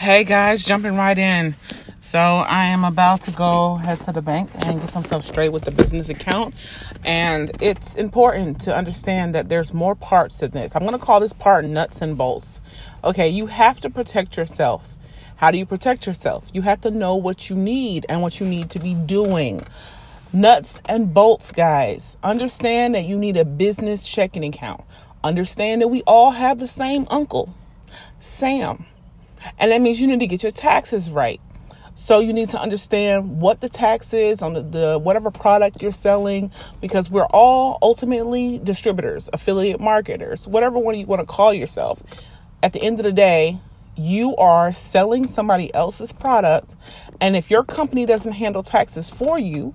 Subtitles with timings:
[0.00, 1.54] Hey guys, jumping right in.
[1.98, 5.50] So I am about to go head to the bank and get some stuff straight
[5.50, 6.54] with the business account.
[7.04, 10.74] And it's important to understand that there's more parts to this.
[10.74, 12.62] I'm going to call this part nuts and bolts.
[13.04, 14.96] Okay, you have to protect yourself.
[15.36, 16.48] How do you protect yourself?
[16.54, 19.60] You have to know what you need and what you need to be doing.
[20.32, 22.16] Nuts and bolts, guys.
[22.22, 24.82] Understand that you need a business checking account.
[25.22, 27.54] Understand that we all have the same uncle,
[28.18, 28.86] Sam.
[29.58, 31.40] And that means you need to get your taxes right.
[31.94, 35.92] So you need to understand what the tax is on the, the, whatever product you're
[35.92, 42.02] selling because we're all ultimately distributors, affiliate marketers, whatever one you want to call yourself.
[42.62, 43.58] At the end of the day,
[43.96, 46.76] you are selling somebody else's product
[47.20, 49.74] and if your company doesn't handle taxes for you,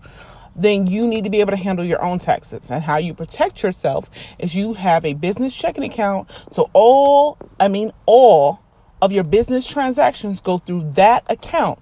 [0.55, 2.71] then you need to be able to handle your own taxes.
[2.71, 4.09] And how you protect yourself
[4.39, 6.31] is you have a business checking account.
[6.49, 8.64] So all, I mean all
[9.05, 11.79] of your business transactions go through that account.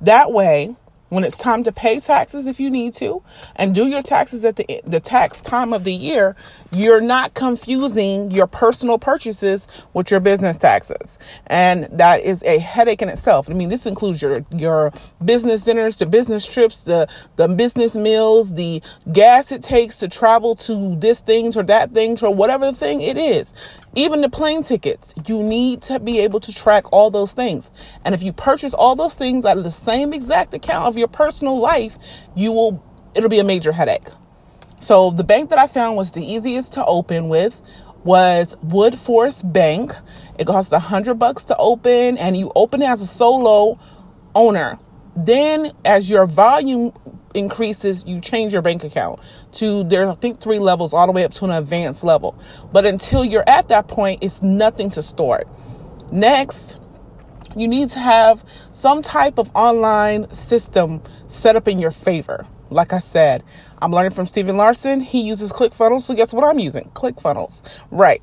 [0.00, 0.74] That way,
[1.10, 3.22] when it's time to pay taxes if you need to
[3.56, 6.34] and do your taxes at the the tax time of the year
[6.72, 11.18] you're not confusing your personal purchases with your business taxes.
[11.48, 13.50] And that is a headache in itself.
[13.50, 14.92] I mean this includes your your
[15.24, 18.80] business dinners the business trips the the business meals the
[19.12, 23.00] gas it takes to travel to this thing or that thing or whatever the thing
[23.00, 23.52] it is
[23.94, 27.70] even the plane tickets, you need to be able to track all those things.
[28.04, 31.08] And if you purchase all those things out of the same exact account of your
[31.08, 31.98] personal life,
[32.36, 32.82] you will,
[33.14, 34.08] it'll be a major headache.
[34.78, 37.60] So the bank that I found was the easiest to open with
[38.04, 39.92] was Woodforest Bank.
[40.38, 43.78] It costs a hundred bucks to open and you open it as a solo
[44.34, 44.78] owner.
[45.16, 46.92] Then as your volume
[47.34, 49.20] increases, you change your bank account
[49.52, 52.34] to there, I think three levels all the way up to an advanced level.
[52.72, 55.44] But until you're at that point, it's nothing to store.
[56.12, 56.80] Next,
[57.56, 62.46] you need to have some type of online system set up in your favor.
[62.70, 63.42] Like I said,
[63.82, 65.00] I'm learning from Stephen Larsen.
[65.00, 66.02] He uses ClickFunnels.
[66.02, 66.84] So guess what I'm using?
[66.94, 67.84] ClickFunnels.
[67.90, 68.22] Right.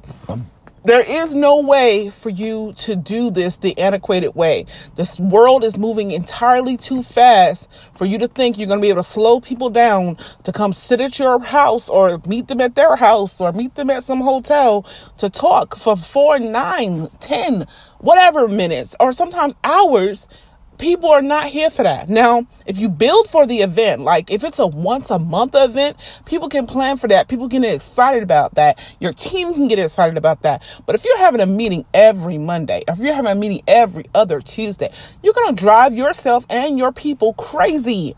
[0.88, 4.66] There is no way for you to do this the antiquated way.
[4.96, 8.88] This world is moving entirely too fast for you to think you're going to be
[8.88, 12.76] able to slow people down to come sit at your house or meet them at
[12.76, 14.86] their house or meet them at some hotel
[15.18, 17.68] to talk for four, nine, ten,
[18.00, 20.30] whatever minutes or sometimes hours
[20.78, 22.10] people are not here for that.
[22.10, 25.98] Now, if you build for the event, like if it's a once a month event,
[26.26, 27.28] people can plan for that.
[27.28, 28.80] People can get excited about that.
[29.00, 30.64] Your team can get excited about that.
[30.86, 34.42] But if you're having a meeting every Monday, if you're having a meeting every other
[34.42, 34.92] Tuesday,
[35.24, 38.16] you're going to drive yourself and your people crazy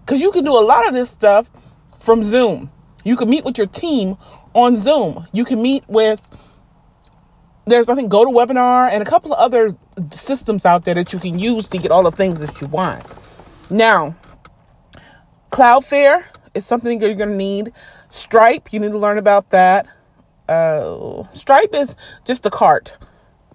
[0.00, 1.50] because you can do a lot of this stuff
[1.98, 2.70] from Zoom.
[3.04, 4.16] You can meet with your team
[4.54, 5.26] on Zoom.
[5.32, 6.20] You can meet with
[7.66, 9.70] there's I think GoToWebinar and a couple of other
[10.10, 13.04] systems out there that you can use to get all the things that you want.
[13.70, 14.16] Now,
[15.50, 17.72] Cloudflare is something you're going to need.
[18.08, 19.86] Stripe, you need to learn about that.
[20.48, 22.98] Uh, Stripe is just a cart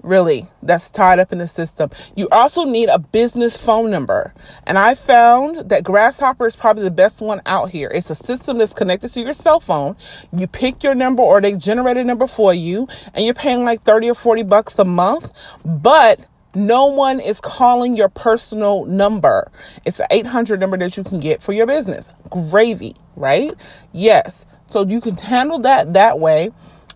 [0.04, 1.90] really that's tied up in the system.
[2.16, 4.34] You also need a business phone number.
[4.66, 7.92] And I found that Grasshopper is probably the best one out here.
[7.94, 9.96] It's a system that's connected to your cell phone.
[10.32, 13.82] You pick your number or they generate a number for you and you're paying like
[13.82, 15.32] 30 or 40 bucks a month,
[15.66, 19.52] but no one is calling your personal number.
[19.86, 22.12] It's an 800 number that you can get for your business.
[22.30, 23.54] Gravy, right?
[23.94, 24.46] Yes.
[24.68, 26.52] So you can handle that that way.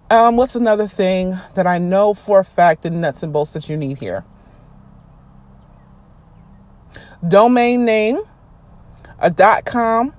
[0.10, 3.70] Um, what's another thing that I know for a fact the nuts and bolts that
[3.70, 4.26] you need here?
[7.28, 8.20] Domain name,
[9.20, 10.14] a dot com.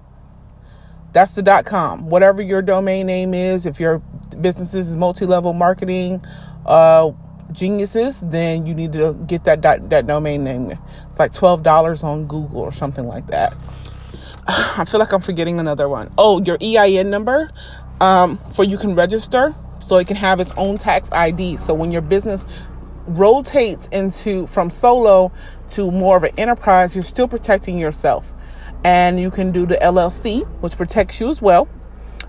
[1.13, 2.09] That's the dot com.
[2.09, 3.99] Whatever your domain name is, if your
[4.41, 6.25] business is multi-level marketing,
[6.65, 7.13] uh,
[7.53, 10.73] geniuses, then you need to get that dot, that domain name.
[11.07, 13.55] It's like twelve dollars on Google or something like that.
[14.49, 16.11] I feel like I'm forgetting another one.
[16.17, 17.51] Oh, your EIN number,
[18.01, 21.57] um, for you can register so it can have its own tax ID.
[21.57, 22.47] So when your business
[23.07, 25.31] rotates into from solo
[25.69, 28.33] to more of an enterprise, you're still protecting yourself.
[28.85, 31.69] And you can do the LLC, which protects you as well.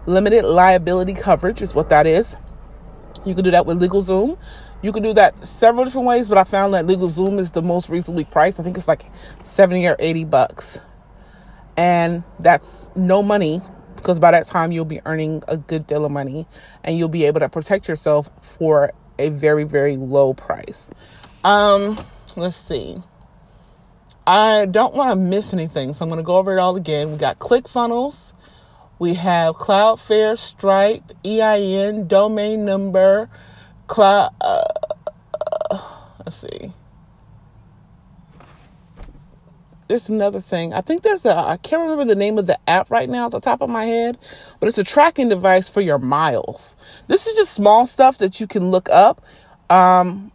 [0.06, 2.38] Limited liability coverage is what that is.
[3.26, 4.38] You can do that with LegalZoom.
[4.82, 7.90] You can do that several different ways, but I found that LegalZoom is the most
[7.90, 8.60] reasonably priced.
[8.60, 9.06] I think it's like
[9.44, 10.82] 70 or 80 bucks.
[11.78, 13.62] And that's no money
[14.06, 16.46] because by that time you'll be earning a good deal of money
[16.84, 18.30] and you'll be able to protect yourself
[18.60, 20.92] for a very very low price.
[21.44, 21.98] Um
[22.38, 22.98] let's see.
[24.28, 27.12] I don't want to miss anything so i'm going to go over it all again.
[27.12, 28.34] We got clickfunnels
[29.00, 33.28] we have cloudflare stripe ein domain number
[33.88, 34.64] cloud uh,
[36.20, 36.72] let's see
[39.88, 40.74] there's another thing.
[40.74, 43.32] I think there's a I can't remember the name of the app right now at
[43.32, 44.18] the top of my head,
[44.60, 46.76] but it's a tracking device for your miles.
[47.08, 49.22] This is just small stuff that you can look up
[49.70, 50.32] um,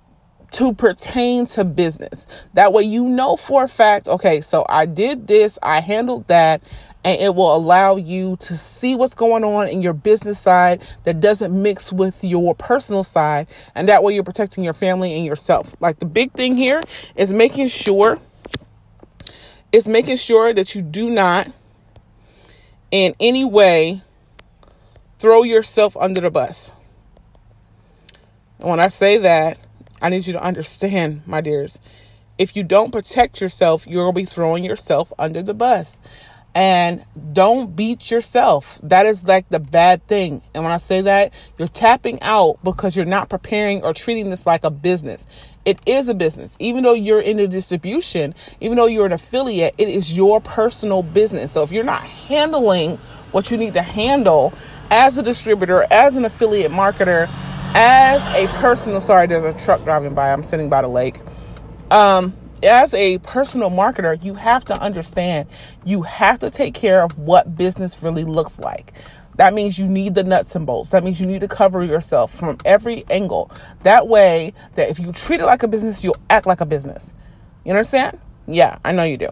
[0.52, 2.47] to pertain to business.
[2.55, 6.62] That way you know for a fact, okay, so I did this, I handled that,
[7.05, 11.20] and it will allow you to see what's going on in your business side that
[11.20, 15.75] doesn't mix with your personal side and that way you're protecting your family and yourself
[15.81, 16.81] like the big thing here
[17.17, 18.19] is making sure
[19.72, 21.50] is making sure that you do not
[22.90, 24.02] in any way
[25.19, 26.72] throw yourself under the bus.
[28.58, 29.58] And when i say that
[30.02, 31.81] i need you to understand my dears.
[32.38, 35.99] If you don't protect yourself you'll be throwing yourself under the bus
[36.55, 38.81] and don't beat yourself.
[38.82, 40.43] That is like the bad thing.
[40.55, 44.47] And when I say that, you're tapping out because you're not preparing or treating this
[44.47, 45.26] like a business.
[45.64, 46.56] It is a business.
[46.58, 51.02] Even though you're in the distribution, even though you're an affiliate, it is your personal
[51.02, 51.52] business.
[51.52, 52.96] So if you're not handling
[53.32, 54.53] what you need to handle
[54.91, 57.29] as a distributor, as an affiliate marketer,
[57.75, 60.32] as a personal, sorry, there's a truck driving by.
[60.32, 61.20] I'm sitting by the lake.
[61.91, 62.35] Um,
[62.65, 65.49] as a personal marketer, you have to understand
[65.85, 68.95] you have to take care of what business really looks like.
[69.37, 70.91] That means you need the nuts and bolts.
[70.91, 73.51] That means you need to cover yourself from every angle.
[73.85, 77.15] That way, that if you treat it like a business, you'll act like a business.
[77.65, 78.19] You understand?
[78.47, 79.29] Yeah, I know you do.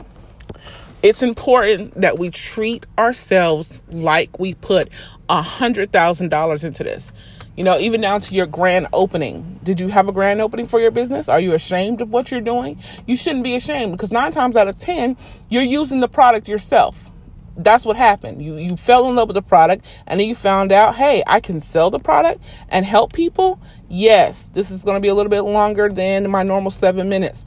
[1.03, 4.89] It's important that we treat ourselves like we put
[5.29, 7.13] a hundred thousand dollars into this.
[7.59, 9.59] You know, even down to your grand opening.
[9.65, 11.29] Did you have a grand opening for your business?
[11.29, 12.79] Are you ashamed of what you're doing?
[13.05, 15.17] You shouldn't be ashamed because nine times out of 10,
[15.49, 17.11] you're using the product yourself.
[17.57, 18.45] That's what happened.
[18.45, 21.41] You you fell in love with the product and then you found out, hey, I
[21.41, 23.61] can sell the product and help people.
[23.89, 27.45] Yes, this is going to be a little bit longer than my normal 7 minutes.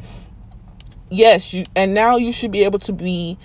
[1.10, 3.38] Yes, you and now you should be able to be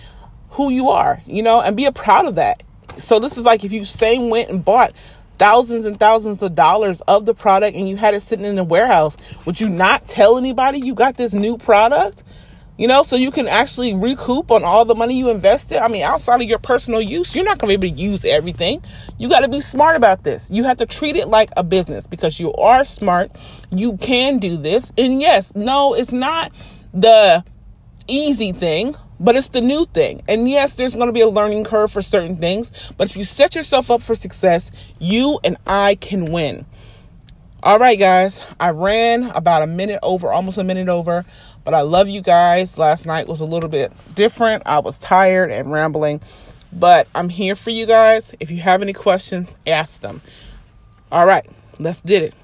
[0.50, 2.64] who you are, you know, and be proud of that.
[2.96, 4.92] So this is like if you same went and bought
[5.38, 8.64] thousands and thousands of dollars of the product and you had it sitting in the
[8.64, 12.24] warehouse, would you not tell anybody you got this new product?
[12.78, 15.82] You know, so you can actually recoup on all the money you invested.
[15.82, 18.24] I mean, outside of your personal use, you're not going to be able to use
[18.26, 18.82] everything.
[19.16, 20.50] You got to be smart about this.
[20.50, 23.30] You have to treat it like a business because you are smart.
[23.70, 24.92] You can do this.
[24.98, 26.52] And yes, no, it's not
[26.92, 27.44] the
[28.08, 30.22] easy thing, but it's the new thing.
[30.28, 33.24] And yes, there's going to be a learning curve for certain things, but if you
[33.24, 36.66] set yourself up for success, you and I can win.
[37.62, 41.24] All right, guys, I ran about a minute over, almost a minute over,
[41.64, 42.78] but I love you guys.
[42.78, 44.62] Last night was a little bit different.
[44.66, 46.20] I was tired and rambling,
[46.72, 48.34] but I'm here for you guys.
[48.38, 50.20] If you have any questions, ask them.
[51.10, 51.46] All right,
[51.78, 52.34] let's did it.